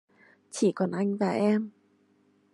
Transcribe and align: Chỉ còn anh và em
Chỉ 0.51 0.71
còn 0.71 0.91
anh 0.91 1.17
và 1.17 1.31
em 1.31 1.71